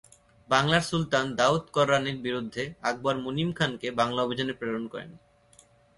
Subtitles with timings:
[0.49, 5.11] বাংলার সুলতান দাউদ কররানীর বিরুদ্ধে আকবর মুনিম খানকে বাংলা অভিযানে প্রেরণ করেন।